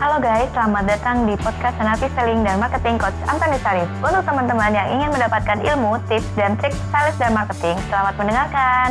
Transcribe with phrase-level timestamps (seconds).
[0.00, 3.84] Halo guys, selamat datang di podcast Senapi Selling dan Marketing Coach Antoni Sarif.
[4.00, 8.88] Untuk teman-teman yang ingin mendapatkan ilmu, tips, dan trik sales dan marketing, selamat mendengarkan.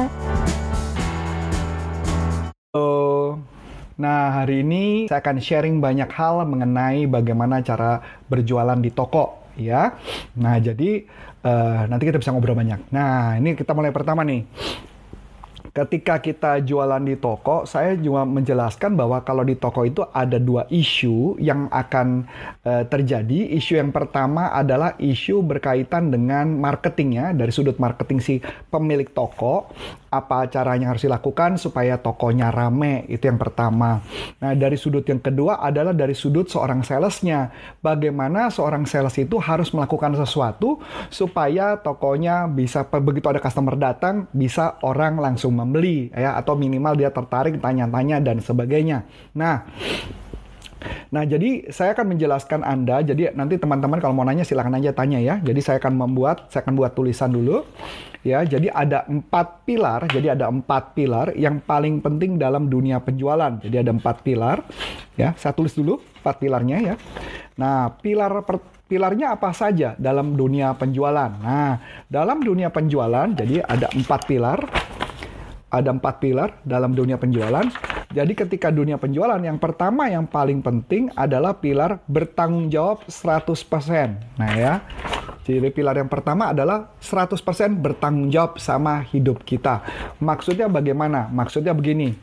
[2.77, 2.93] Halo.
[3.97, 9.97] Nah, hari ini saya akan sharing banyak hal mengenai bagaimana cara berjualan di toko, ya.
[10.37, 11.09] Nah, jadi
[11.41, 12.85] uh, nanti kita bisa ngobrol banyak.
[12.93, 14.45] Nah, ini kita mulai pertama nih
[15.73, 20.65] ketika kita jualan di toko, saya juga menjelaskan bahwa kalau di toko itu ada dua
[20.69, 22.25] isu yang akan
[22.65, 23.53] uh, terjadi.
[23.55, 28.35] Isu yang pertama adalah isu berkaitan dengan marketingnya dari sudut marketing si
[28.69, 29.69] pemilik toko
[30.09, 34.01] apa caranya harus dilakukan supaya tokonya rame itu yang pertama.
[34.41, 37.53] Nah dari sudut yang kedua adalah dari sudut seorang salesnya.
[37.79, 40.81] Bagaimana seorang sales itu harus melakukan sesuatu
[41.13, 47.11] supaya tokonya bisa begitu ada customer datang bisa orang langsung membeli ya atau minimal dia
[47.11, 49.03] tertarik tanya-tanya dan sebagainya.
[49.35, 49.67] Nah
[51.09, 53.03] Nah, jadi saya akan menjelaskan Anda.
[53.03, 55.41] Jadi nanti teman-teman kalau mau nanya silahkan aja tanya ya.
[55.41, 57.65] Jadi saya akan membuat, saya akan buat tulisan dulu.
[58.19, 60.07] Ya, jadi ada empat pilar.
[60.11, 63.59] Jadi ada empat pilar yang paling penting dalam dunia penjualan.
[63.59, 64.63] Jadi ada empat pilar.
[65.19, 66.95] Ya, saya tulis dulu empat pilarnya ya.
[67.59, 71.31] Nah, pilar per, pilarnya apa saja dalam dunia penjualan?
[71.31, 74.59] Nah, dalam dunia penjualan, jadi ada empat pilar.
[75.69, 77.65] Ada empat pilar dalam dunia penjualan.
[78.09, 84.17] Jadi ketika dunia penjualan, yang pertama yang paling penting adalah pilar bertanggung jawab 100%.
[84.41, 84.81] Nah ya,
[85.57, 87.39] jadi pilar yang pertama adalah 100%
[87.79, 89.81] bertanggung jawab sama hidup kita.
[90.21, 91.31] Maksudnya bagaimana?
[91.31, 92.13] Maksudnya begini.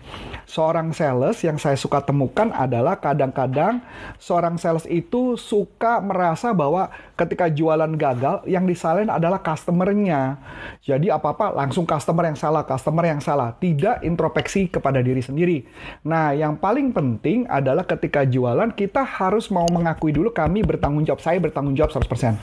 [0.47, 3.83] Seorang sales yang saya suka temukan adalah kadang-kadang
[4.21, 10.39] seorang sales itu suka merasa bahwa ketika jualan gagal yang disalahin adalah customernya.
[10.85, 13.57] Jadi apa-apa langsung customer yang salah, customer yang salah.
[13.57, 15.67] Tidak introspeksi kepada diri sendiri.
[16.07, 21.25] Nah, yang paling penting adalah ketika jualan kita harus mau mengakui dulu kami bertanggung jawab.
[21.25, 22.37] Saya bertanggung jawab 100%.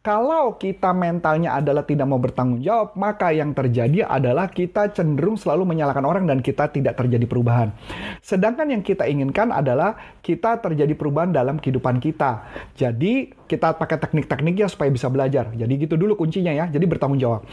[0.00, 5.36] Kalau kalau kita mentalnya adalah tidak mau bertanggung jawab, maka yang terjadi adalah kita cenderung
[5.36, 7.76] selalu menyalahkan orang dan kita tidak terjadi perubahan.
[8.24, 12.40] Sedangkan yang kita inginkan adalah kita terjadi perubahan dalam kehidupan kita.
[12.72, 15.52] Jadi kita pakai teknik-tekniknya supaya bisa belajar.
[15.52, 16.72] Jadi gitu dulu kuncinya ya.
[16.72, 17.44] Jadi bertanggung jawab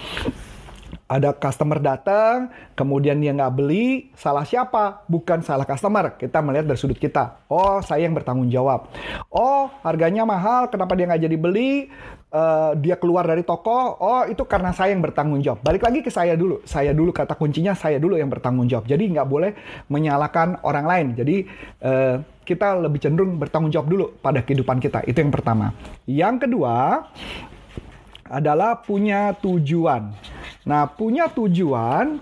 [1.12, 5.04] ada customer datang, kemudian dia nggak beli, salah siapa?
[5.12, 6.16] Bukan salah customer.
[6.16, 7.44] Kita melihat dari sudut kita.
[7.52, 8.88] Oh, saya yang bertanggung jawab.
[9.28, 11.92] Oh, harganya mahal, kenapa dia nggak jadi beli?
[12.32, 14.00] Uh, dia keluar dari toko.
[14.00, 15.60] Oh, itu karena saya yang bertanggung jawab.
[15.68, 16.64] Balik lagi ke saya dulu.
[16.64, 18.88] Saya dulu kata kuncinya saya dulu yang bertanggung jawab.
[18.88, 19.52] Jadi nggak boleh
[19.92, 21.08] menyalahkan orang lain.
[21.20, 21.44] Jadi
[21.84, 25.04] uh, kita lebih cenderung bertanggung jawab dulu pada kehidupan kita.
[25.04, 25.76] Itu yang pertama.
[26.08, 27.04] Yang kedua
[28.32, 30.16] adalah punya tujuan.
[30.62, 32.22] Nah, punya tujuan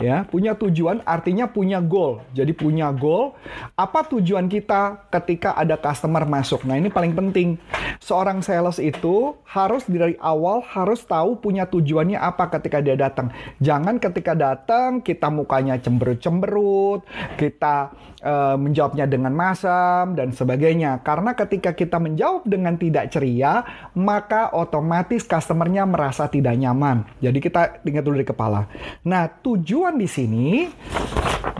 [0.00, 2.24] ya, punya tujuan artinya punya goal.
[2.32, 3.36] Jadi punya goal,
[3.76, 6.64] apa tujuan kita ketika ada customer masuk.
[6.64, 7.60] Nah, ini paling penting.
[8.00, 13.28] Seorang sales itu harus dari awal harus tahu punya tujuannya apa ketika dia datang.
[13.60, 17.04] Jangan ketika datang kita mukanya cemberut-cemberut,
[17.36, 17.92] kita
[18.24, 21.04] uh, menjawabnya dengan masam dan sebagainya.
[21.04, 27.04] Karena ketika kita menjawab dengan tidak ceria, maka otomatis customernya merasa tidak nyaman.
[27.20, 28.68] Jadi kita ingat dulu di kepala.
[29.06, 30.68] Nah, tujuan di sini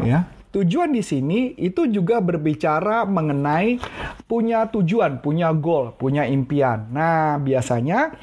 [0.05, 3.79] ya, tujuan di sini itu juga berbicara mengenai
[4.27, 6.91] punya tujuan, punya goal, punya impian.
[6.91, 8.15] Nah, biasanya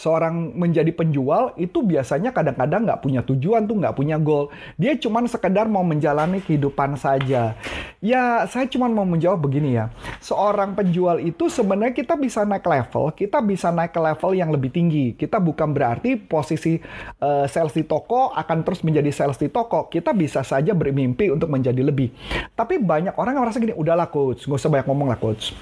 [0.00, 4.48] seorang menjadi penjual itu biasanya kadang-kadang nggak punya tujuan tuh nggak punya goal.
[4.80, 7.52] Dia cuma sekedar mau menjalani kehidupan saja.
[8.00, 9.92] Ya saya cuma mau menjawab begini ya.
[10.24, 14.72] Seorang penjual itu sebenarnya kita bisa naik level kita bisa naik ke level yang lebih
[14.72, 15.12] tinggi.
[15.12, 16.80] Kita bukan berarti posisi
[17.20, 19.92] uh, sales di toko akan terus menjadi sales di toko.
[19.92, 22.08] Kita bisa saja bermimpi untuk menjadi lebih.
[22.56, 25.52] Tapi banyak orang yang merasa gini udahlah coach nggak usah banyak ngomong lah coach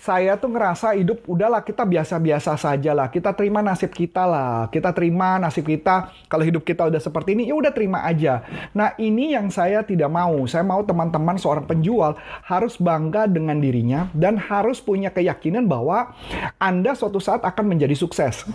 [0.00, 4.72] saya tuh ngerasa hidup udahlah kita biasa-biasa saja lah kita terima nasib kita lah.
[4.72, 6.08] Kita terima nasib kita.
[6.30, 8.40] Kalau hidup kita udah seperti ini, ya udah terima aja.
[8.72, 10.32] Nah, ini yang saya tidak mau.
[10.48, 12.16] Saya mau teman-teman seorang penjual
[12.48, 16.16] harus bangga dengan dirinya dan harus punya keyakinan bahwa
[16.56, 18.48] Anda suatu saat akan menjadi sukses.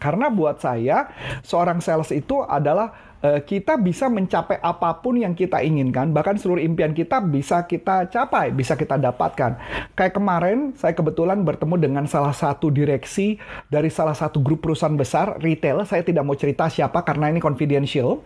[0.00, 1.12] Karena buat saya,
[1.44, 6.96] seorang sales itu adalah kita bisa mencapai apa pun yang kita inginkan, bahkan seluruh impian
[6.96, 9.60] kita bisa kita capai, bisa kita dapatkan.
[9.92, 13.36] Kayak kemarin saya kebetulan bertemu dengan salah satu direksi
[13.68, 15.84] dari salah satu grup perusahaan besar retail.
[15.84, 18.24] Saya tidak mau cerita siapa karena ini confidential.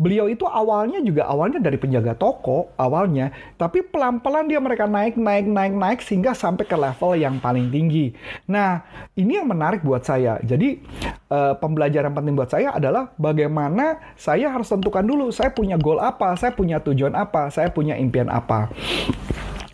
[0.00, 5.50] Beliau itu awalnya juga awalnya dari penjaga toko awalnya, tapi pelan-pelan dia mereka naik naik
[5.50, 8.16] naik naik sehingga sampai ke level yang paling tinggi.
[8.48, 8.86] Nah,
[9.18, 10.38] ini yang menarik buat saya.
[10.40, 10.80] Jadi
[11.28, 15.96] uh, pembelajaran penting buat saya adalah bagaimana saya saya harus tentukan dulu saya punya goal
[15.96, 18.70] apa, saya punya tujuan apa, saya punya impian apa.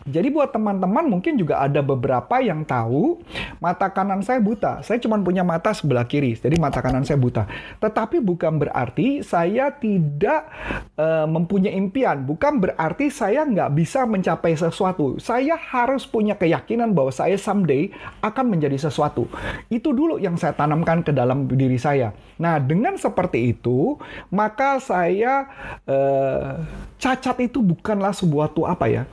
[0.02, 3.22] Jadi buat teman-teman mungkin juga ada beberapa yang tahu
[3.62, 4.82] mata kanan saya buta.
[4.82, 7.46] Saya cuma punya mata sebelah kiri, jadi mata kanan saya buta.
[7.78, 10.50] Tetapi bukan berarti saya tidak
[10.98, 12.26] uh, mempunyai impian.
[12.26, 15.22] Bukan berarti saya nggak bisa mencapai sesuatu.
[15.22, 17.94] Saya harus punya keyakinan bahwa saya someday
[18.26, 19.30] akan menjadi sesuatu.
[19.70, 22.10] Itu dulu yang saya tanamkan ke dalam diri saya.
[22.42, 23.94] Nah, dengan seperti itu,
[24.34, 25.46] maka saya
[25.86, 26.58] uh,
[26.98, 29.04] cacat itu bukanlah sebuah tuh apa ya?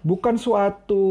[0.00, 1.04] Bukan suatu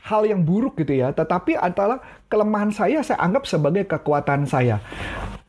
[0.00, 4.82] hal yang buruk gitu ya, tetapi adalah kelemahan saya saya anggap sebagai kekuatan saya.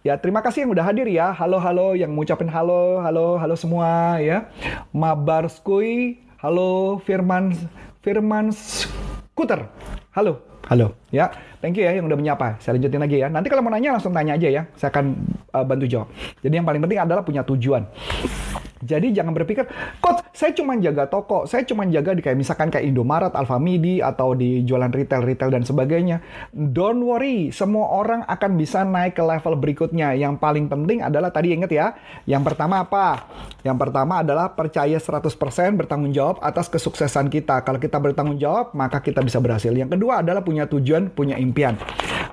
[0.01, 1.29] Ya, terima kasih yang udah hadir ya.
[1.29, 4.49] Halo, halo yang ngucapin halo, halo, halo semua ya.
[4.89, 7.53] Mabar Skui, halo Firman
[8.01, 9.69] Firman Skuter.
[10.17, 11.29] Halo, halo ya.
[11.61, 12.57] Thank you ya yang udah menyapa.
[12.57, 13.29] Saya lanjutin lagi ya.
[13.29, 14.65] Nanti kalau mau nanya langsung tanya aja ya.
[14.73, 15.05] Saya akan
[15.53, 16.09] uh, bantu jawab.
[16.41, 17.85] Jadi yang paling penting adalah punya tujuan.
[18.81, 19.69] Jadi jangan berpikir,
[20.01, 24.33] coach, saya cuma jaga toko, saya cuma jaga di kayak misalkan kayak Indomaret, Alfamidi, atau
[24.33, 26.17] di jualan retail-retail dan sebagainya.
[26.49, 30.17] Don't worry, semua orang akan bisa naik ke level berikutnya.
[30.17, 31.93] Yang paling penting adalah tadi ingat ya,
[32.25, 33.29] yang pertama apa?
[33.61, 35.29] Yang pertama adalah percaya 100%
[35.77, 37.61] bertanggung jawab atas kesuksesan kita.
[37.61, 39.69] Kalau kita bertanggung jawab, maka kita bisa berhasil.
[39.69, 41.77] Yang kedua adalah punya tujuan, punya impian.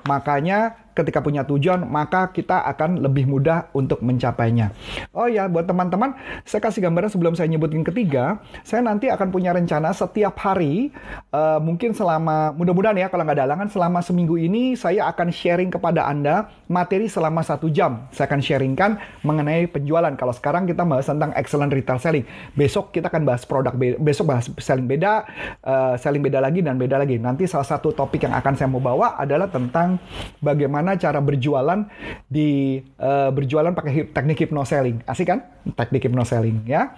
[0.09, 4.75] Makanya ketika punya tujuan, maka kita akan lebih mudah untuk mencapainya.
[5.15, 9.55] Oh ya, buat teman-teman, saya kasih gambaran sebelum saya nyebutin ketiga, saya nanti akan punya
[9.55, 10.91] rencana setiap hari,
[11.31, 15.71] uh, mungkin selama, mudah-mudahan ya, kalau nggak ada halangan, selama seminggu ini saya akan sharing
[15.71, 18.09] kepada Anda materi selama satu jam.
[18.11, 20.11] Saya akan sharingkan mengenai penjualan.
[20.19, 22.25] Kalau sekarang kita bahas tentang excellent retail selling.
[22.57, 25.25] Besok kita akan bahas produk, besok bahas selling beda,
[25.65, 27.17] uh, selling beda lagi, dan beda lagi.
[27.21, 30.01] Nanti salah satu topik yang akan saya mau bawa adalah tentang
[30.41, 31.79] bagaimana bagaimana cara berjualan
[32.25, 35.05] di uh, berjualan pakai teknik hypnoselling.
[35.05, 35.45] Asik kan?
[35.77, 36.97] Teknik hypnoselling ya.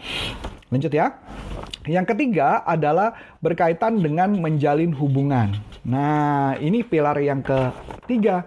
[0.72, 1.20] Lanjut ya.
[1.84, 3.12] Yang ketiga adalah
[3.44, 5.52] berkaitan dengan menjalin hubungan.
[5.82, 8.46] Nah, ini pilar yang ketiga.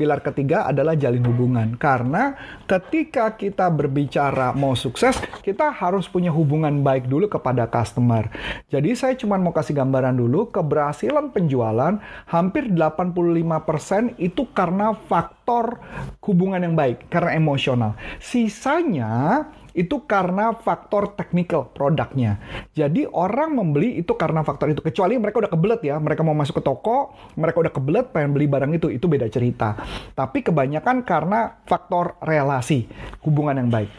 [0.00, 1.76] Pilar ketiga adalah jalin hubungan.
[1.76, 2.32] Karena
[2.64, 8.32] ketika kita berbicara mau sukses, kita harus punya hubungan baik dulu kepada customer.
[8.72, 12.00] Jadi saya cuma mau kasih gambaran dulu, keberhasilan penjualan
[12.32, 15.84] hampir 85% itu karena faktor
[16.24, 17.92] hubungan yang baik, karena emosional.
[18.24, 19.44] Sisanya
[19.76, 22.40] itu karena faktor technical produknya.
[22.74, 24.80] Jadi orang membeli itu karena faktor itu.
[24.80, 28.46] Kecuali mereka udah kebelet ya, mereka mau masuk ke toko, mereka udah kebelet pengen beli
[28.48, 29.76] barang itu, itu beda cerita.
[30.16, 32.86] Tapi kebanyakan karena faktor relasi,
[33.22, 33.90] hubungan yang baik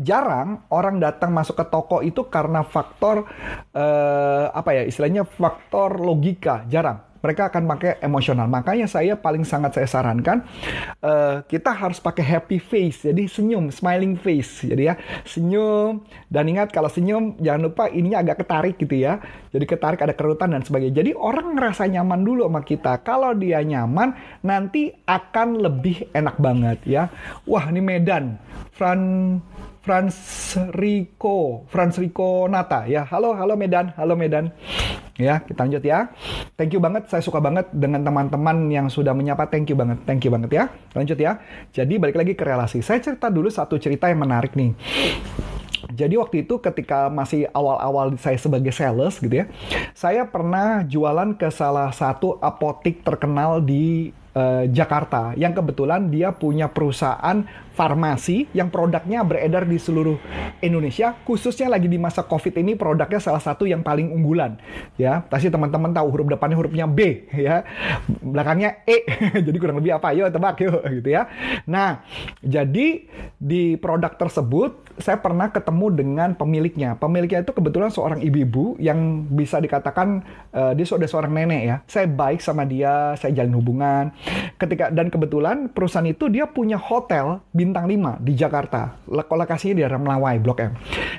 [0.00, 3.28] jarang orang datang masuk ke toko itu karena faktor
[3.76, 8.50] uh, apa ya istilahnya faktor logika jarang mereka akan pakai emosional.
[8.50, 10.42] Makanya saya paling sangat saya sarankan
[11.00, 16.02] uh, kita harus pakai happy face, jadi senyum, smiling face, jadi ya senyum.
[16.28, 19.22] Dan ingat kalau senyum jangan lupa ininya agak ketarik gitu ya.
[19.54, 21.00] Jadi ketarik ada kerutan dan sebagainya.
[21.04, 22.92] Jadi orang ngerasa nyaman dulu sama kita.
[23.06, 27.02] Kalau dia nyaman, nanti akan lebih enak banget ya.
[27.46, 28.40] Wah ini Medan,
[28.74, 29.00] Fran
[29.82, 30.14] Franz
[30.78, 33.02] Rico, Franz Rico Nata ya.
[33.02, 34.54] Halo, halo Medan, halo Medan.
[35.18, 36.14] Ya, kita lanjut ya.
[36.54, 39.50] Thank you banget, saya suka banget dengan teman-teman yang sudah menyapa.
[39.50, 40.64] Thank you banget, thank you banget ya.
[40.94, 41.42] Lanjut ya.
[41.74, 42.78] Jadi balik lagi ke relasi.
[42.78, 44.70] Saya cerita dulu satu cerita yang menarik nih.
[45.92, 49.50] Jadi waktu itu ketika masih awal-awal saya sebagai sales gitu ya,
[49.98, 55.36] saya pernah jualan ke salah satu apotik terkenal di uh, Jakarta.
[55.36, 60.20] Yang kebetulan dia punya perusahaan farmasi yang produknya beredar di seluruh
[60.60, 64.60] Indonesia khususnya lagi di masa Covid ini produknya salah satu yang paling unggulan.
[65.00, 67.64] Ya pasti teman-teman tahu huruf depannya hurufnya B ya.
[68.20, 69.08] Belakangnya E
[69.46, 70.12] jadi kurang lebih apa?
[70.12, 71.28] Yuk tebak yuk gitu ya.
[71.64, 72.04] Nah
[72.44, 73.08] jadi
[73.40, 79.62] di produk tersebut saya pernah ketemu dengan pemiliknya pemiliknya itu kebetulan seorang ibu-ibu yang bisa
[79.62, 84.12] dikatakan uh, dia sudah seorang nenek ya saya baik sama dia saya jalin hubungan
[84.60, 89.00] ketika dan kebetulan perusahaan itu dia punya hotel bintang 5 di Jakarta.
[89.08, 90.72] Lokasinya di daerah Melawai, Blok M.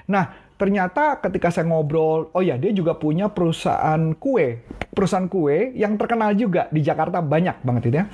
[0.07, 4.63] Nah, ternyata ketika saya ngobrol, oh ya dia juga punya perusahaan kue,
[4.93, 8.05] perusahaan kue yang terkenal juga di Jakarta banyak banget itu ya.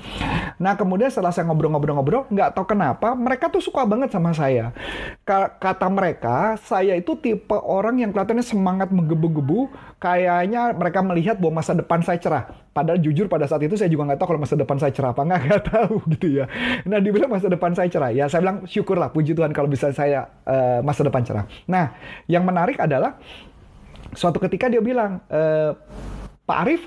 [0.57, 4.71] Nah kemudian setelah saya ngobrol-ngobrol-ngobrol, nggak tahu kenapa mereka tuh suka banget sama saya.
[5.27, 9.69] Kata mereka, saya itu tipe orang yang kelihatannya semangat menggebu-gebu,
[9.99, 12.43] kayaknya mereka melihat bahwa masa depan saya cerah.
[12.71, 15.21] Padahal jujur pada saat itu saya juga nggak tahu kalau masa depan saya cerah apa
[15.27, 16.45] nggak, nggak tahu gitu ya.
[16.87, 20.31] Nah dibilang masa depan saya cerah, ya saya bilang syukurlah puji Tuhan kalau bisa saya
[20.47, 21.45] uh, masa depan cerah.
[21.67, 21.91] Nah
[22.31, 23.19] yang menarik adalah
[24.13, 25.41] suatu ketika dia bilang, e,
[26.49, 26.81] Pak Arif,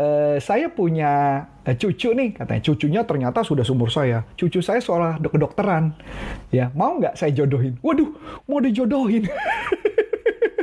[0.00, 4.24] e, saya punya eh, cucu nih, katanya cucunya ternyata sudah sumur saya.
[4.40, 5.92] Cucu saya seolah kedokteran.
[6.48, 7.76] Ya, mau nggak saya jodohin?
[7.84, 8.08] Waduh,
[8.48, 9.28] mau dijodohin.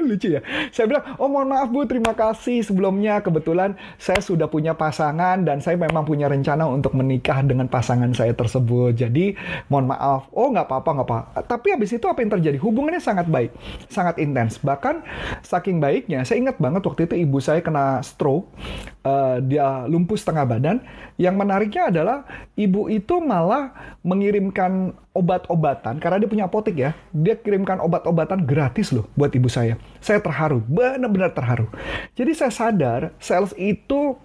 [0.09, 0.41] lucu ya.
[0.71, 3.19] Saya bilang, oh mohon maaf Bu, terima kasih sebelumnya.
[3.19, 8.33] Kebetulan saya sudah punya pasangan dan saya memang punya rencana untuk menikah dengan pasangan saya
[8.33, 8.95] tersebut.
[8.95, 9.35] Jadi
[9.67, 10.31] mohon maaf.
[10.33, 11.19] Oh nggak apa-apa, nggak apa.
[11.45, 12.57] Tapi habis itu apa yang terjadi?
[12.59, 13.51] Hubungannya sangat baik,
[13.91, 14.59] sangat intens.
[14.59, 15.03] Bahkan
[15.43, 18.51] saking baiknya, saya ingat banget waktu itu ibu saya kena stroke.
[18.99, 20.77] Uh, dia lumpuh setengah badan.
[21.15, 22.17] Yang menariknya adalah
[22.59, 26.91] ibu itu malah mengirimkan obat-obatan karena dia punya apotek ya.
[27.15, 29.79] Dia kirimkan obat-obatan gratis loh buat ibu saya.
[30.03, 31.71] Saya terharu, benar-benar terharu.
[32.15, 34.19] Jadi saya sadar sales itu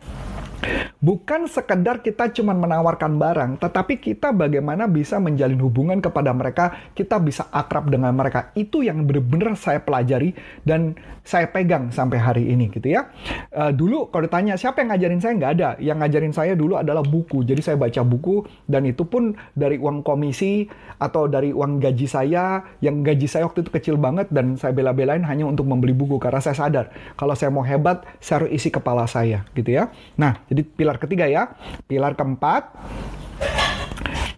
[0.98, 7.20] Bukan sekedar kita cuma menawarkan barang, tetapi kita bagaimana bisa menjalin hubungan kepada mereka, kita
[7.20, 8.50] bisa akrab dengan mereka.
[8.56, 10.32] Itu yang benar-benar saya pelajari
[10.64, 13.08] dan saya pegang sampai hari ini gitu ya.
[13.48, 17.00] Uh, dulu kalau ditanya siapa yang ngajarin saya nggak ada, yang ngajarin saya dulu adalah
[17.00, 17.44] buku.
[17.44, 20.68] Jadi saya baca buku dan itu pun dari uang komisi
[21.00, 25.24] atau dari uang gaji saya, yang gaji saya waktu itu kecil banget dan saya bela-belain
[25.24, 29.08] hanya untuk membeli buku karena saya sadar kalau saya mau hebat saya harus isi kepala
[29.08, 29.88] saya gitu ya.
[30.20, 31.58] Nah jadi pilar ketiga ya.
[31.90, 32.70] Pilar keempat.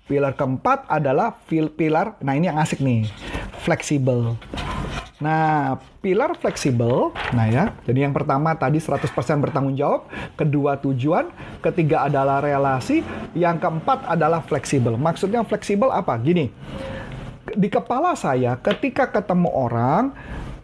[0.09, 2.17] Pilar keempat adalah pilar.
[2.25, 3.05] Nah ini yang asik nih.
[3.61, 4.41] Fleksibel.
[5.17, 9.09] Nah, pilar fleksibel, nah ya, jadi yang pertama tadi 100%
[9.41, 11.33] bertanggung jawab, kedua tujuan,
[11.65, 13.01] ketiga adalah relasi,
[13.33, 15.01] yang keempat adalah fleksibel.
[15.01, 16.21] Maksudnya fleksibel apa?
[16.21, 16.53] Gini,
[17.49, 20.13] di kepala saya ketika ketemu orang,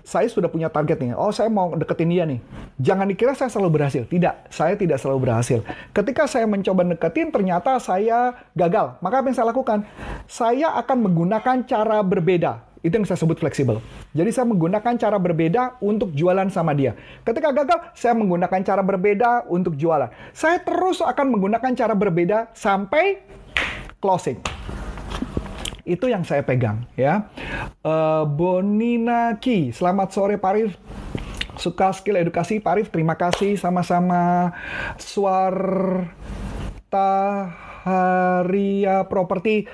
[0.03, 1.15] saya sudah punya target nih.
[1.15, 2.43] Oh, saya mau deketin dia nih.
[2.83, 4.03] Jangan dikira saya selalu berhasil.
[4.07, 5.63] Tidak, saya tidak selalu berhasil.
[5.95, 8.99] Ketika saya mencoba deketin, ternyata saya gagal.
[8.99, 9.87] Maka apa yang saya lakukan?
[10.27, 12.73] Saya akan menggunakan cara berbeda.
[12.83, 13.79] Itu yang saya sebut fleksibel.
[14.11, 16.99] Jadi saya menggunakan cara berbeda untuk jualan sama dia.
[17.23, 20.11] Ketika gagal, saya menggunakan cara berbeda untuk jualan.
[20.35, 23.23] Saya terus akan menggunakan cara berbeda sampai
[24.03, 24.43] closing.
[25.83, 27.27] Itu yang saya pegang ya.
[27.83, 30.79] Uh, Bonina Ki, selamat sore Parif.
[31.59, 34.55] Suka skill edukasi Parif, terima kasih sama-sama.
[34.97, 36.09] Suarta
[37.83, 39.67] Haria Property,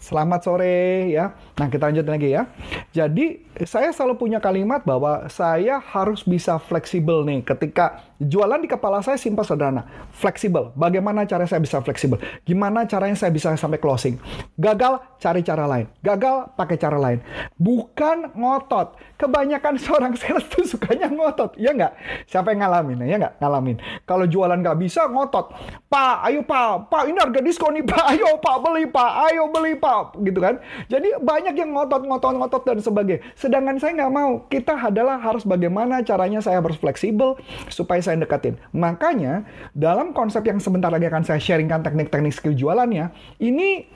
[0.00, 1.36] selamat sore ya.
[1.60, 2.48] Nah, kita lanjut lagi ya.
[2.96, 9.02] Jadi, saya selalu punya kalimat bahwa saya harus bisa fleksibel nih ketika jualan di kepala
[9.02, 9.82] saya simpel sederhana.
[10.14, 10.70] Fleksibel.
[10.78, 12.22] Bagaimana cara saya bisa fleksibel?
[12.46, 14.18] Gimana caranya saya bisa sampai closing?
[14.54, 15.86] Gagal, cari cara lain.
[16.00, 17.18] Gagal, pakai cara lain.
[17.58, 18.94] Bukan ngotot.
[19.18, 21.58] Kebanyakan seorang sales tuh sukanya ngotot.
[21.58, 21.92] Ya nggak?
[22.30, 23.02] Siapa yang ngalamin?
[23.06, 23.34] Ya nggak?
[23.42, 23.76] Ngalamin.
[24.06, 25.50] Kalau jualan nggak bisa, ngotot.
[25.90, 26.88] Pak, ayo pak.
[26.88, 28.04] Pak, ini harga diskon nih pak.
[28.12, 29.10] Ayo pak, beli pak.
[29.30, 30.16] Ayo beli pak.
[30.20, 30.60] Gitu kan.
[30.88, 33.24] Jadi banyak yang ngotot, ngotot, ngotot dan sebagainya.
[33.52, 34.48] Sedangkan saya nggak mau.
[34.48, 37.36] Kita adalah harus bagaimana caranya saya harus fleksibel
[37.68, 38.56] supaya saya deketin.
[38.72, 39.44] Makanya
[39.76, 43.12] dalam konsep yang sebentar lagi akan saya sharingkan teknik-teknik skill jualannya,
[43.44, 43.92] ini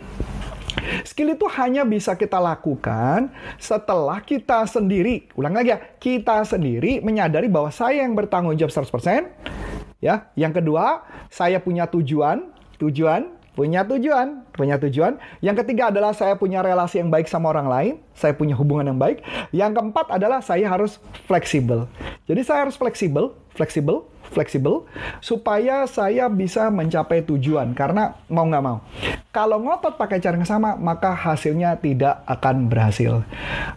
[1.08, 7.48] Skill itu hanya bisa kita lakukan setelah kita sendiri, ulang lagi ya, kita sendiri menyadari
[7.48, 9.24] bahwa saya yang bertanggung jawab 100%,
[10.04, 10.28] ya.
[10.36, 11.00] Yang kedua,
[11.32, 15.16] saya punya tujuan, tujuan punya tujuan, punya tujuan.
[15.40, 19.00] Yang ketiga adalah saya punya relasi yang baik sama orang lain, saya punya hubungan yang
[19.00, 19.24] baik.
[19.50, 21.88] Yang keempat adalah saya harus fleksibel.
[22.28, 24.84] Jadi saya harus fleksibel, fleksibel, fleksibel
[25.24, 28.84] supaya saya bisa mencapai tujuan karena mau nggak mau.
[29.32, 33.20] Kalau ngotot pakai cara yang sama, maka hasilnya tidak akan berhasil.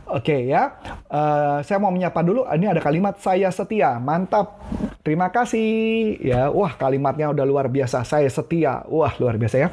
[0.08, 0.76] Oke okay, ya,
[1.12, 2.44] uh, saya mau menyapa dulu.
[2.48, 4.60] Ini ada kalimat saya setia, mantap.
[5.00, 6.52] Terima kasih ya.
[6.52, 8.04] Wah kalimatnya udah luar biasa.
[8.04, 8.84] Saya setia.
[8.88, 9.68] Wah luar biasa ya.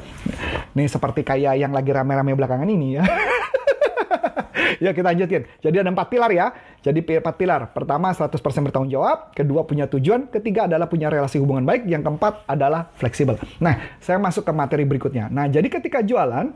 [0.75, 3.03] Ini seperti kayak yang lagi rame-rame belakangan ini ya.
[4.83, 5.43] ya kita lanjutin.
[5.61, 6.47] Jadi ada empat pilar ya.
[6.85, 7.61] Jadi empat pilar.
[7.73, 9.33] Pertama 100% bertanggung jawab.
[9.35, 10.29] Kedua punya tujuan.
[10.31, 11.89] Ketiga adalah punya relasi hubungan baik.
[11.89, 13.35] Yang keempat adalah fleksibel.
[13.59, 15.27] Nah, saya masuk ke materi berikutnya.
[15.27, 16.53] Nah, jadi ketika jualan,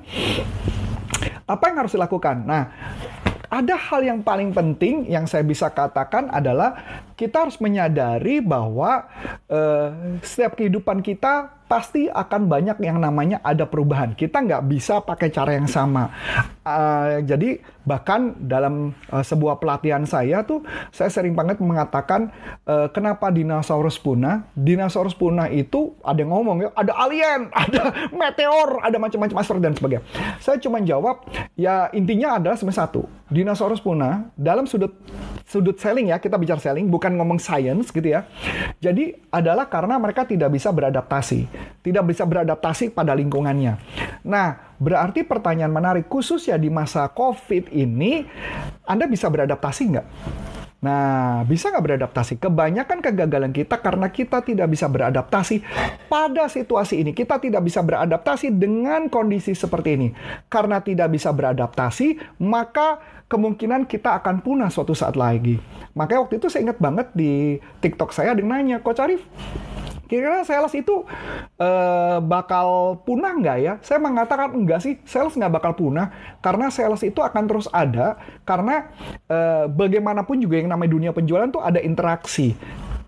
[1.49, 2.47] apa yang harus dilakukan?
[2.47, 2.63] Nah,
[3.51, 9.05] ada hal yang paling penting yang saya bisa katakan adalah kita harus menyadari bahwa
[9.45, 14.11] uh, setiap kehidupan kita pasti akan banyak yang namanya ada perubahan.
[14.11, 16.11] Kita nggak bisa pakai cara yang sama.
[16.67, 20.61] Uh, jadi bahkan dalam uh, sebuah pelatihan saya tuh
[20.91, 22.27] saya sering banget mengatakan
[22.67, 24.51] uh, kenapa dinosaurus punah?
[24.51, 29.73] Dinosaurus punah itu ada yang ngomong ya, ada alien, ada meteor, ada macam-macam asteroid dan
[29.77, 30.03] sebagainya.
[30.43, 31.23] Saya cuma jawab
[31.55, 33.07] ya intinya adalah cuma satu.
[33.31, 34.91] Dinosaurus punah dalam sudut
[35.47, 38.27] sudut selling ya, kita bicara selling bukan ngomong science gitu ya.
[38.79, 43.81] Jadi adalah karena mereka tidak bisa beradaptasi tidak bisa beradaptasi pada lingkungannya.
[44.21, 48.25] Nah, berarti pertanyaan menarik khusus ya di masa COVID ini,
[48.85, 50.07] Anda bisa beradaptasi nggak?
[50.81, 52.41] Nah, bisa nggak beradaptasi?
[52.41, 55.61] Kebanyakan kegagalan kita karena kita tidak bisa beradaptasi
[56.09, 57.13] pada situasi ini.
[57.13, 60.09] Kita tidak bisa beradaptasi dengan kondisi seperti ini.
[60.49, 62.97] Karena tidak bisa beradaptasi, maka
[63.29, 65.61] kemungkinan kita akan punah suatu saat lagi.
[65.93, 69.21] Makanya waktu itu saya ingat banget di TikTok saya ada yang nanya, Coach Arif,
[70.11, 71.07] kira-kira sales itu
[71.55, 73.73] uh, bakal punah nggak ya?
[73.79, 76.11] Saya mengatakan enggak sih, sales nggak bakal punah
[76.43, 78.91] karena sales itu akan terus ada karena
[79.31, 82.59] uh, bagaimanapun juga yang namanya dunia penjualan tuh ada interaksi.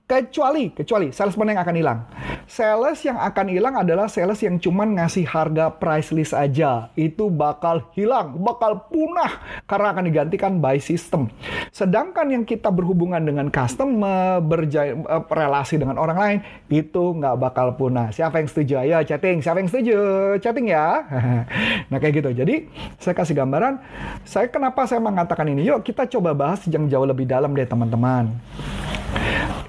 [0.03, 1.99] Kecuali, kecuali salesman yang akan hilang.
[2.43, 6.91] Sales yang akan hilang adalah sales yang cuman ngasih harga price list aja.
[6.99, 11.31] Itu bakal hilang, bakal punah karena akan digantikan by system.
[11.71, 14.03] Sedangkan yang kita berhubungan dengan custom,
[14.43, 14.91] berjaya,
[15.31, 18.11] relasi dengan orang lain, itu nggak bakal punah.
[18.11, 18.83] Siapa yang setuju?
[18.83, 19.39] Ayo chatting.
[19.39, 19.97] Siapa yang setuju?
[20.43, 20.99] Chatting ya.
[21.89, 22.43] nah kayak gitu.
[22.43, 22.67] Jadi
[22.99, 23.79] saya kasih gambaran.
[24.27, 25.63] Saya kenapa saya mengatakan ini?
[25.63, 28.35] Yuk kita coba bahas yang jauh lebih dalam deh teman-teman.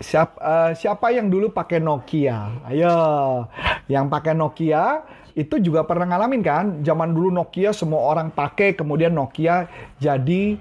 [0.02, 2.66] Siapa, uh, siapa yang dulu pakai Nokia?
[2.66, 2.96] Ayo,
[3.86, 6.64] yang pakai Nokia itu juga pernah ngalamin kan?
[6.82, 10.58] Zaman dulu Nokia semua orang pakai, kemudian Nokia jadi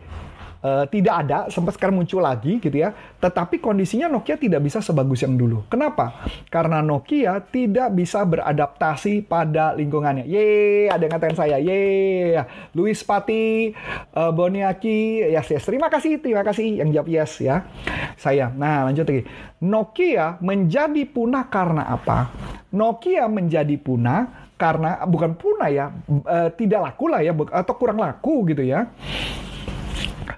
[0.63, 2.95] uh, tidak ada, sempat sekarang muncul lagi gitu ya.
[3.19, 5.67] Tetapi kondisinya Nokia tidak bisa sebagus yang dulu.
[5.67, 6.23] Kenapa?
[6.47, 10.25] Karena Nokia tidak bisa beradaptasi pada lingkungannya.
[10.25, 11.57] Ye, ada yang ngatain saya.
[11.59, 12.39] Ye,
[12.73, 13.75] Luis Pati,
[14.15, 15.67] uh, Boniaki, yes, yes.
[15.67, 17.67] Terima kasih, terima kasih yang jawab yes ya.
[18.15, 18.49] Saya.
[18.49, 19.23] Nah, lanjut lagi.
[19.63, 22.31] Nokia menjadi punah karena apa?
[22.73, 28.47] Nokia menjadi punah karena bukan punah ya, uh, tidak laku lah ya, atau kurang laku
[28.47, 28.87] gitu ya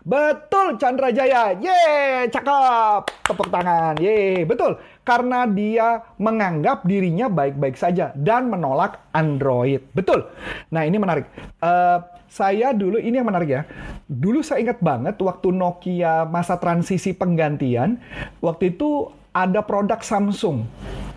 [0.05, 1.57] Betul Chandra Jaya.
[1.57, 3.25] Ye, cakep.
[3.25, 3.97] Tepuk tangan.
[3.97, 4.77] Ye, betul.
[5.01, 9.81] Karena dia menganggap dirinya baik-baik saja dan menolak Android.
[9.97, 10.29] Betul.
[10.69, 11.25] Nah, ini menarik.
[11.57, 13.61] Uh, saya dulu ini yang menarik ya.
[14.05, 17.97] Dulu saya ingat banget waktu Nokia masa transisi penggantian,
[18.45, 20.69] waktu itu ada produk Samsung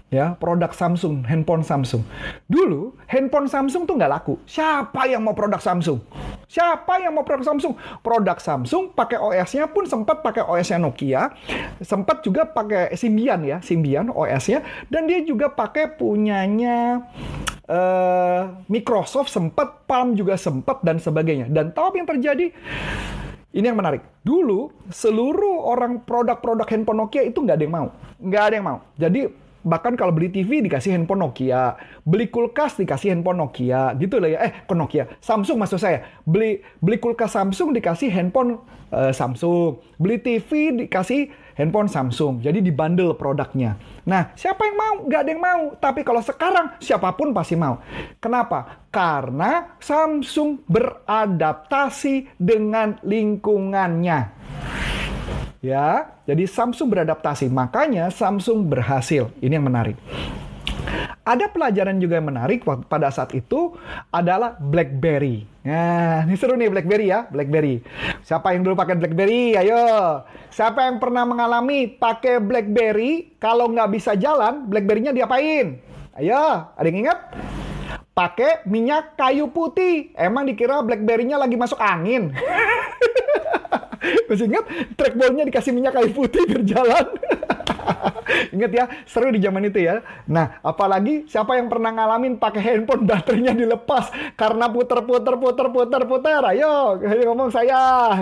[0.09, 2.01] ya produk Samsung, handphone Samsung.
[2.49, 4.35] Dulu handphone Samsung tuh nggak laku.
[4.49, 6.01] Siapa yang mau produk Samsung?
[6.49, 7.77] Siapa yang mau produk Samsung?
[8.01, 11.37] Produk Samsung pakai OS-nya pun sempat pakai OS-nya Nokia,
[11.85, 17.05] sempat juga pakai Symbian ya, Symbian OS-nya, dan dia juga pakai punyanya
[17.69, 21.53] uh, Microsoft sempat, Palm juga sempat dan sebagainya.
[21.53, 22.47] Dan tahu apa yang terjadi?
[23.49, 24.01] Ini yang menarik.
[24.25, 27.89] Dulu seluruh orang produk-produk handphone Nokia itu nggak ada yang mau,
[28.21, 28.79] nggak ada yang mau.
[28.97, 31.77] Jadi bahkan kalau beli TV dikasih handphone Nokia,
[32.09, 34.39] beli kulkas dikasih handphone Nokia, gitu lah ya.
[34.49, 35.05] Eh, kok Nokia?
[35.21, 36.09] Samsung maksud saya.
[36.25, 41.29] Beli beli kulkas Samsung dikasih handphone uh, Samsung, beli TV dikasih
[41.59, 42.41] handphone Samsung.
[42.41, 43.77] Jadi dibundle produknya.
[44.09, 44.95] Nah, siapa yang mau?
[45.11, 45.63] Gak ada yang mau.
[45.77, 47.83] Tapi kalau sekarang siapa pun pasti mau.
[48.23, 48.89] Kenapa?
[48.89, 54.39] Karena Samsung beradaptasi dengan lingkungannya.
[55.59, 57.51] Ya, jadi Samsung beradaptasi.
[57.51, 59.35] Makanya Samsung berhasil.
[59.43, 59.99] Ini yang menarik.
[61.27, 63.77] Ada pelajaran juga yang menarik pada saat itu
[64.09, 65.45] adalah BlackBerry.
[65.61, 67.85] Nah, ini seru nih BlackBerry ya, BlackBerry.
[68.25, 69.53] Siapa yang dulu pakai BlackBerry?
[69.61, 70.25] Ayo.
[70.49, 75.77] Siapa yang pernah mengalami pakai BlackBerry kalau nggak bisa jalan, BlackBerry-nya diapain?
[76.17, 77.19] Ayo, ada yang ingat?
[78.17, 80.17] Pakai minyak kayu putih.
[80.17, 82.33] Emang dikira BlackBerry-nya lagi masuk angin.
[84.29, 87.07] Masih ingat trackballnya dikasih minyak kayu putih berjalan.
[88.55, 90.05] Ingat ya, seru di zaman itu ya.
[90.29, 96.41] Nah, apalagi siapa yang pernah ngalamin pakai handphone baterainya dilepas karena puter-puter puter-puter puter.
[96.55, 98.15] Ayo, ayo ngomong saya.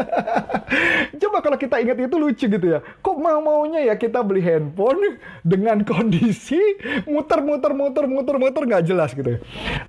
[1.20, 2.80] Coba kalau kita ingat itu lucu gitu ya.
[3.02, 6.58] Kok mau-maunya ya kita beli handphone dengan kondisi
[7.06, 9.38] muter-muter muter-muter muter nggak jelas gitu.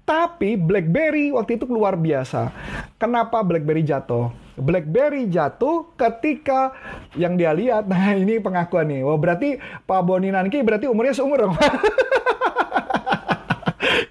[0.05, 2.53] Tapi BlackBerry waktu itu luar biasa.
[2.97, 4.50] Kenapa BlackBerry jatuh?
[4.61, 6.71] BlackBerry jatuh ketika
[7.17, 7.89] yang dia lihat.
[7.89, 9.01] Nah, ini pengakuan nih.
[9.01, 11.57] Wah, berarti Pak Boni Nanki berarti umurnya seumur dong.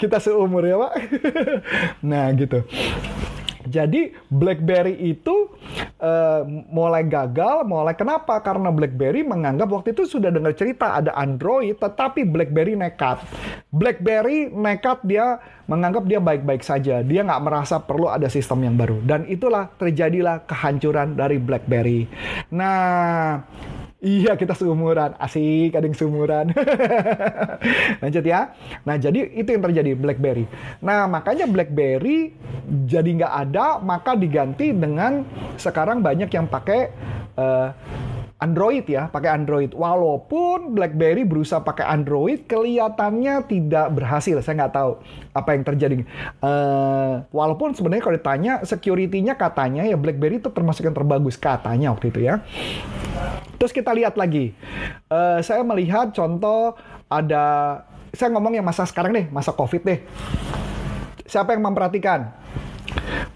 [0.00, 0.92] Kita seumur ya, Pak.
[2.10, 2.64] nah, gitu.
[3.68, 5.53] Jadi BlackBerry itu
[6.01, 8.40] uh, mulai gagal, mulai kenapa?
[8.40, 13.20] Karena BlackBerry menganggap waktu itu sudah dengar cerita ada Android, tetapi BlackBerry nekat.
[13.68, 17.05] BlackBerry nekat dia menganggap dia baik-baik saja.
[17.05, 18.99] Dia nggak merasa perlu ada sistem yang baru.
[19.05, 22.09] Dan itulah terjadilah kehancuran dari BlackBerry.
[22.51, 23.44] Nah,
[24.00, 26.56] Iya kita seumuran, asik ada yang seumuran.
[28.02, 28.56] Lanjut ya.
[28.88, 30.48] Nah jadi itu yang terjadi BlackBerry.
[30.80, 32.32] Nah makanya BlackBerry
[32.88, 35.28] jadi nggak ada, maka diganti dengan
[35.60, 36.88] sekarang banyak yang pakai
[37.36, 37.68] uh,
[38.40, 39.76] Android ya, pakai Android.
[39.76, 44.40] Walaupun BlackBerry berusaha pakai Android, kelihatannya tidak berhasil.
[44.40, 44.96] Saya nggak tahu
[45.37, 45.94] apa yang terjadi.
[46.40, 52.09] Uh, walaupun sebenarnya kalau ditanya security-nya katanya ya BlackBerry itu termasuk yang terbagus katanya waktu
[52.09, 52.40] itu ya.
[53.61, 54.57] Terus kita lihat lagi.
[55.12, 56.81] Uh, saya melihat contoh
[57.12, 57.44] ada
[58.16, 60.00] saya ngomong yang masa sekarang deh, masa COVID deh.
[61.29, 62.33] Siapa yang memperhatikan?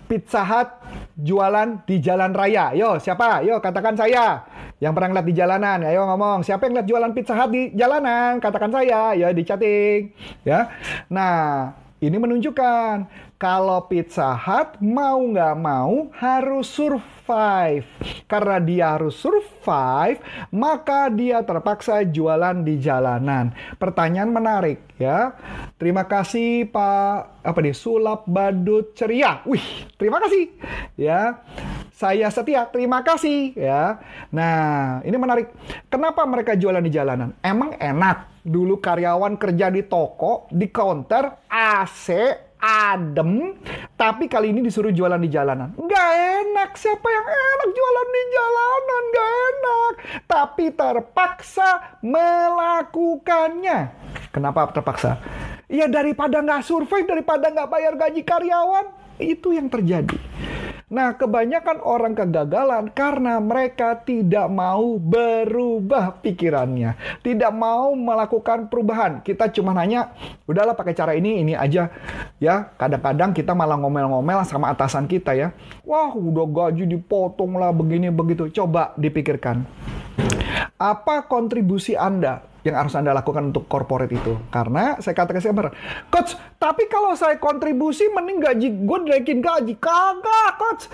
[0.09, 0.69] Pizza Hut
[1.14, 2.73] jualan di jalan raya.
[2.73, 3.45] Yo, siapa?
[3.45, 4.54] Yo, katakan saya.
[4.85, 6.44] Yang pernah ngeliat di jalanan, ayo ngomong.
[6.44, 8.37] Siapa yang lihat jualan Pizza Hut di jalanan?
[8.37, 9.16] Katakan saya.
[9.16, 10.12] Ya, di chatting.
[10.44, 10.68] Ya.
[11.09, 11.73] Nah,
[12.05, 13.09] ini menunjukkan
[13.40, 17.88] kalau Pizza Hut mau nggak mau harus survive.
[18.29, 20.20] Karena dia harus survive,
[20.53, 23.57] maka dia terpaksa jualan di jalanan.
[23.81, 25.33] Pertanyaan menarik ya.
[25.81, 29.40] Terima kasih Pak apa nih Sulap Badut Ceria.
[29.49, 30.53] Wih, terima kasih
[31.01, 31.40] ya.
[32.05, 33.97] Saya setia, terima kasih ya.
[34.29, 35.49] Nah, ini menarik.
[35.88, 37.33] Kenapa mereka jualan di jalanan?
[37.40, 42.12] Emang enak dulu karyawan kerja di toko, di counter, AC,
[42.61, 43.57] adem,
[43.97, 45.73] tapi kali ini disuruh jualan di jalanan.
[45.81, 46.11] Nggak
[46.45, 49.03] enak, siapa yang enak jualan di jalanan?
[49.09, 49.93] Nggak enak.
[50.29, 51.71] Tapi terpaksa
[52.05, 53.79] melakukannya.
[54.29, 55.25] Kenapa terpaksa?
[55.73, 60.21] Ya daripada nggak survive, daripada nggak bayar gaji karyawan, itu yang terjadi.
[60.92, 66.92] Nah, kebanyakan orang kegagalan karena mereka tidak mau berubah pikirannya,
[67.25, 69.25] tidak mau melakukan perubahan.
[69.25, 70.12] Kita cuma nanya,
[70.44, 71.88] udahlah pakai cara ini, ini aja.
[72.37, 75.57] Ya, kadang-kadang kita malah ngomel-ngomel sama atasan kita ya.
[75.88, 78.53] Wah, udah gaji dipotong lah begini begitu.
[78.53, 79.64] Coba dipikirkan.
[80.85, 84.37] Apa kontribusi Anda yang harus Anda lakukan untuk corporate itu.
[84.53, 85.73] Karena saya katakan saya benar,
[86.09, 89.77] Coach, tapi kalau saya kontribusi mending gaji gue naikin gaji.
[89.81, 90.85] Kagak, Coach.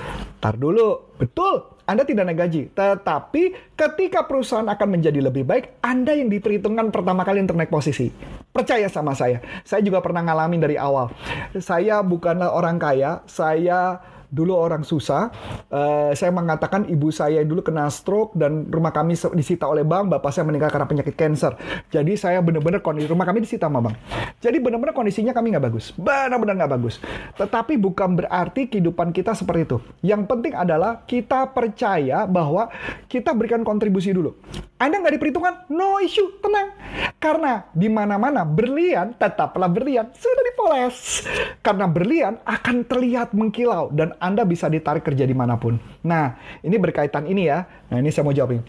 [0.43, 1.15] Tar dulu.
[1.19, 2.63] Betul, Anda tidak naik gaji.
[2.75, 8.11] Tetapi ketika perusahaan akan menjadi lebih baik, Anda yang diperhitungkan pertama kali untuk naik posisi.
[8.51, 9.39] Percaya sama saya.
[9.63, 11.15] Saya juga pernah ngalamin dari awal.
[11.55, 15.29] Saya bukanlah orang kaya, saya dulu orang susah.
[15.69, 20.09] Uh, saya mengatakan ibu saya dulu kena stroke dan rumah kami disita oleh bank.
[20.17, 21.59] Bapak saya meninggal karena penyakit cancer.
[21.91, 23.99] Jadi saya benar-benar kondisi rumah kami disita sama bank.
[24.41, 25.93] Jadi benar-benar kondisinya kami nggak bagus.
[25.99, 27.03] Benar-benar nggak bagus.
[27.37, 29.79] Tetapi bukan berarti kehidupan kita seperti itu.
[30.07, 32.71] Yang penting adalah kita percaya bahwa
[33.11, 34.39] kita berikan kontribusi dulu.
[34.81, 35.55] Anda nggak diperhitungkan?
[35.69, 36.73] No issue, tenang.
[37.21, 40.09] Karena di mana-mana berlian tetaplah berlian.
[40.17, 41.29] Sudah dipoles.
[41.61, 45.81] Karena berlian akan terlihat mengkilau dan anda bisa ditarik kerja di mana pun.
[46.05, 47.65] Nah, ini berkaitan ini ya.
[47.89, 48.63] Nah, ini saya mau jawab ini.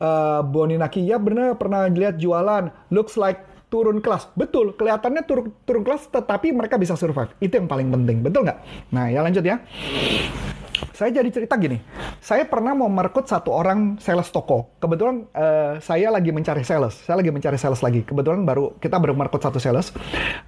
[0.00, 2.72] Uh, Boni Naki, ya benar pernah lihat jualan.
[2.88, 4.32] Looks like turun kelas.
[4.34, 7.30] Betul, kelihatannya turun, turun kelas tetapi mereka bisa survive.
[7.38, 8.24] Itu yang paling penting.
[8.24, 8.58] Betul nggak?
[8.90, 9.60] Nah, ya lanjut ya
[10.94, 11.78] saya jadi cerita gini.
[12.18, 14.74] Saya pernah mau merekrut satu orang sales toko.
[14.78, 16.98] Kebetulan uh, saya lagi mencari sales.
[17.02, 18.02] Saya lagi mencari sales lagi.
[18.02, 19.94] Kebetulan baru kita baru merekrut satu sales.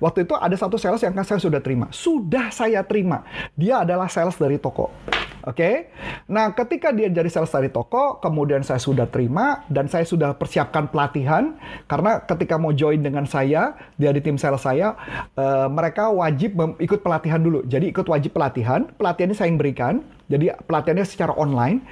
[0.03, 1.91] Waktu itu ada satu sales yang kan saya sudah terima.
[1.95, 3.27] Sudah saya terima.
[3.55, 4.91] Dia adalah sales dari toko.
[5.47, 5.63] Oke.
[5.63, 5.75] Okay?
[6.27, 10.91] Nah, ketika dia jadi sales dari toko, kemudian saya sudah terima dan saya sudah persiapkan
[10.91, 11.55] pelatihan
[11.87, 14.99] karena ketika mau join dengan saya, dia di tim sales saya,
[15.39, 17.63] uh, mereka wajib ikut pelatihan dulu.
[17.63, 18.91] Jadi ikut wajib pelatihan.
[18.99, 21.87] Pelatihan ini saya yang berikan jadi pelatihannya secara online.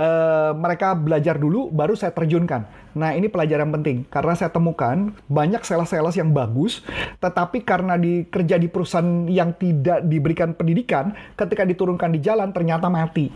[0.00, 2.64] Uh, mereka belajar dulu, baru saya terjunkan.
[2.96, 6.80] Nah ini pelajaran penting karena saya temukan banyak sales-sales yang bagus,
[7.20, 13.28] tetapi karena dikerja di perusahaan yang tidak diberikan pendidikan, ketika diturunkan di jalan ternyata mati.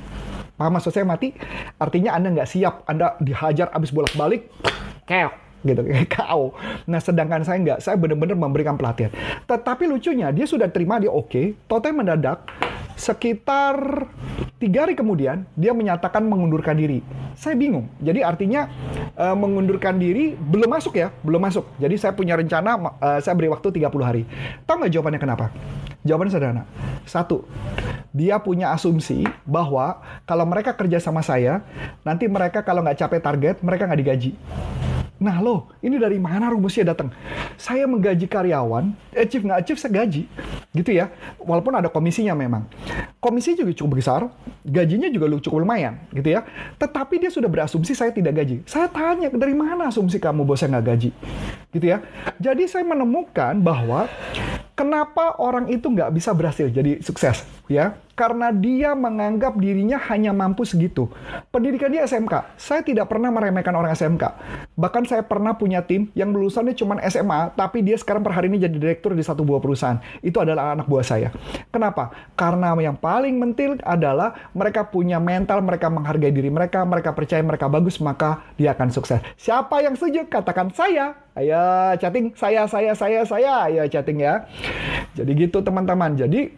[0.59, 1.31] Paham maksud saya mati?
[1.79, 4.51] Artinya Anda nggak siap, Anda dihajar abis bolak-balik,
[5.07, 5.35] keok
[5.67, 5.83] gitu
[6.15, 6.55] kau.
[6.87, 9.11] Nah sedangkan saya nggak, saya benar-benar memberikan pelatihan.
[9.45, 12.47] Tetapi lucunya dia sudah terima dia oke, okay, total mendadak
[12.99, 14.07] sekitar
[14.59, 17.01] tiga hari kemudian dia menyatakan mengundurkan diri.
[17.39, 17.87] Saya bingung.
[18.03, 18.67] Jadi artinya
[19.15, 21.65] uh, mengundurkan diri belum masuk ya, belum masuk.
[21.79, 24.23] Jadi saya punya rencana uh, saya beri waktu 30 hari.
[24.67, 25.47] Tahu nggak jawabannya kenapa?
[26.03, 26.65] Jawabannya sederhana.
[27.07, 27.47] Satu,
[28.11, 31.63] dia punya asumsi bahwa kalau mereka kerja sama saya,
[32.03, 34.33] nanti mereka kalau nggak capek target, mereka nggak digaji.
[35.19, 37.11] Nah lo, ini dari mana rumusnya datang?
[37.59, 40.31] Saya menggaji karyawan, achieve nggak achieve saya gaji.
[40.71, 41.11] Gitu ya.
[41.43, 42.71] Walaupun ada komisinya memang.
[43.19, 44.31] Komisi juga cukup besar,
[44.63, 46.47] gajinya juga cukup lumayan gitu ya.
[46.79, 48.63] Tetapi dia sudah berasumsi saya tidak gaji.
[48.63, 51.11] Saya tanya, dari mana asumsi kamu bos saya nggak gaji?
[51.75, 51.99] Gitu ya.
[52.39, 54.07] Jadi saya menemukan bahwa
[54.79, 57.43] kenapa orang itu nggak bisa berhasil jadi sukses.
[57.67, 61.07] ya karena dia menganggap dirinya hanya mampu segitu.
[61.55, 62.59] Pendidikan dia SMK.
[62.59, 64.35] Saya tidak pernah meremehkan orang SMK.
[64.75, 68.59] Bahkan saya pernah punya tim yang lulusannya cuma SMA, tapi dia sekarang per hari ini
[68.59, 70.03] jadi direktur di satu buah perusahaan.
[70.19, 71.31] Itu adalah anak buah saya.
[71.71, 72.11] Kenapa?
[72.35, 77.71] Karena yang paling penting adalah mereka punya mental, mereka menghargai diri mereka, mereka percaya mereka
[77.71, 79.23] bagus, maka dia akan sukses.
[79.39, 80.27] Siapa yang setuju?
[80.27, 81.15] Katakan saya.
[81.37, 81.61] Ayo
[82.01, 83.55] chatting, saya, saya, saya, saya.
[83.69, 84.49] Ayo chatting ya.
[85.13, 86.17] Jadi gitu teman-teman.
[86.17, 86.49] Jadi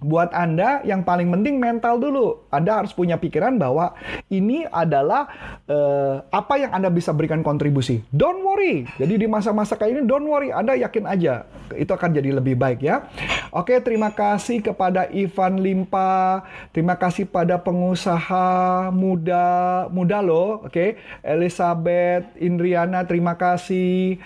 [0.00, 2.46] buat Anda yang paling penting mental dulu.
[2.48, 3.96] Anda harus punya pikiran bahwa
[4.28, 5.28] ini adalah
[5.68, 8.04] uh, apa yang Anda bisa berikan kontribusi.
[8.12, 8.86] Don't worry.
[9.00, 11.44] Jadi di masa-masa kayak ini don't worry, Anda yakin aja
[11.74, 13.08] itu akan jadi lebih baik ya.
[13.50, 16.42] Oke, terima kasih kepada Ivan Limpa.
[16.70, 20.98] Terima kasih pada pengusaha muda muda loh, oke.
[21.22, 24.18] Elizabeth Indriana, terima kasih.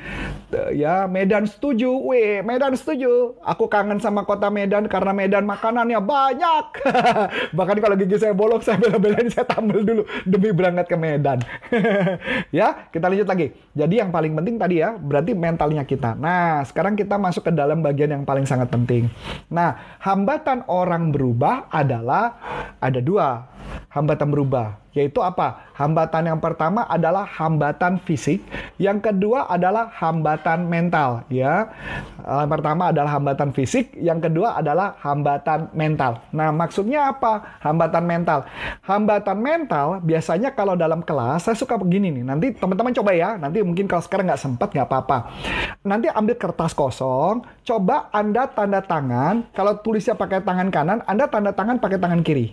[0.72, 1.88] Ya, Medan setuju.
[2.08, 3.36] Weh, Medan setuju.
[3.44, 6.64] Aku kangen sama kota Medan karena Medan makanannya banyak.
[7.58, 11.40] Bahkan kalau gigi saya bolong, saya bela-belain saya tambal dulu demi berangkat ke Medan.
[12.58, 13.56] ya, kita lanjut lagi.
[13.72, 16.12] Jadi yang paling penting tadi ya, berarti mentalnya kita.
[16.12, 19.08] Nah, sekarang kita masuk ke dalam bagian yang paling sangat penting.
[19.48, 22.36] Nah, hambatan orang berubah adalah
[22.78, 23.48] ada dua
[23.88, 24.87] hambatan berubah.
[24.98, 25.70] Yaitu apa?
[25.78, 28.42] Hambatan yang pertama adalah hambatan fisik,
[28.82, 31.70] yang kedua adalah hambatan mental, ya.
[32.26, 36.18] Yang pertama adalah hambatan fisik, yang kedua adalah hambatan mental.
[36.34, 37.62] Nah, maksudnya apa?
[37.62, 38.42] Hambatan mental.
[38.82, 42.24] Hambatan mental biasanya kalau dalam kelas saya suka begini nih.
[42.26, 43.38] Nanti teman-teman coba ya.
[43.38, 45.30] Nanti mungkin kalau sekarang nggak sempat nggak apa-apa.
[45.86, 49.46] Nanti ambil kertas kosong, coba Anda tanda tangan.
[49.54, 52.50] Kalau tulisnya pakai tangan kanan, Anda tanda tangan pakai tangan kiri.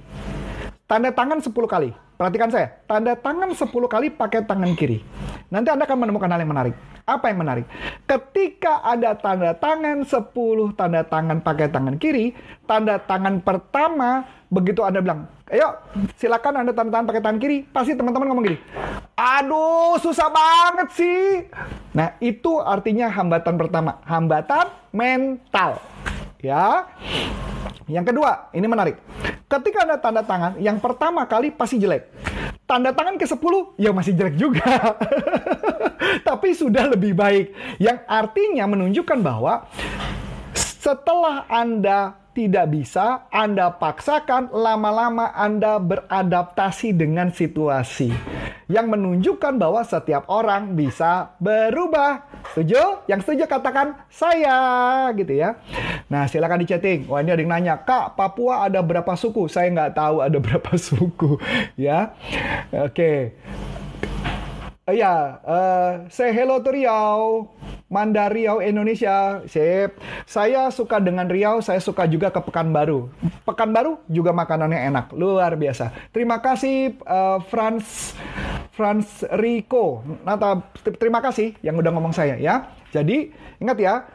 [0.86, 1.90] Tanda tangan 10 kali.
[2.16, 2.78] Perhatikan saya.
[2.86, 5.02] Tanda tangan 10 kali pakai tangan kiri.
[5.50, 6.78] Nanti Anda akan menemukan hal yang menarik.
[7.06, 7.66] Apa yang menarik?
[8.06, 10.34] Ketika ada tanda tangan 10
[10.74, 12.34] tanda tangan pakai tangan kiri,
[12.66, 15.78] tanda tangan pertama begitu Anda bilang, ayo
[16.18, 18.58] silakan Anda tanda tangan pakai tangan kiri, pasti teman-teman ngomong gini,
[19.14, 21.46] aduh susah banget sih.
[21.94, 25.78] Nah itu artinya hambatan pertama, hambatan mental.
[26.42, 26.90] Ya,
[27.86, 28.98] yang kedua, ini menarik.
[29.46, 32.10] Ketika ada tanda tangan, yang pertama kali pasti jelek.
[32.66, 34.66] Tanda tangan ke-10, ya masih jelek juga.
[36.28, 37.54] Tapi sudah lebih baik.
[37.78, 39.70] Yang artinya menunjukkan bahwa
[40.58, 48.10] setelah Anda tidak bisa, Anda paksakan, lama-lama Anda beradaptasi dengan situasi.
[48.66, 52.26] Yang menunjukkan bahwa setiap orang bisa berubah.
[52.56, 53.04] Setuju?
[53.12, 54.56] Yang setuju katakan saya
[55.12, 55.60] gitu ya.
[56.08, 57.04] Nah silakan di chatting.
[57.12, 59.52] Wah ini ada yang nanya, Kak Papua ada berapa suku?
[59.52, 61.36] Saya nggak tahu ada berapa suku
[61.76, 62.16] ya.
[62.72, 62.96] Oke.
[62.96, 63.20] Okay.
[64.86, 67.50] Uh, ya, uh, say hello to Riau.
[67.90, 69.42] Manda Riau Indonesia.
[69.50, 69.98] Sip.
[70.30, 73.10] Saya suka dengan Riau, saya suka juga ke Pekanbaru.
[73.50, 75.90] Pekanbaru juga makanannya enak, luar biasa.
[76.14, 78.14] Terima kasih uh, Franz
[78.78, 80.06] Franz Rico.
[80.22, 80.62] Nata,
[81.02, 82.70] terima kasih yang udah ngomong saya ya.
[82.94, 84.06] Jadi, ingat ya,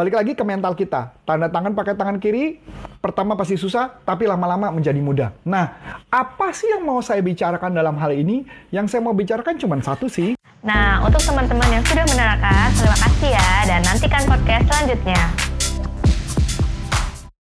[0.00, 1.12] Balik lagi ke mental kita.
[1.28, 2.56] Tanda tangan pakai tangan kiri,
[3.04, 5.36] pertama pasti susah, tapi lama-lama menjadi mudah.
[5.44, 5.76] Nah,
[6.08, 8.48] apa sih yang mau saya bicarakan dalam hal ini?
[8.72, 10.40] Yang saya mau bicarakan cuma satu sih.
[10.64, 15.49] Nah, untuk teman-teman yang sudah menerangkan, terima kasih ya, dan nantikan podcast selanjutnya.